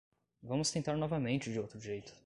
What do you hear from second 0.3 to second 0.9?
Vamos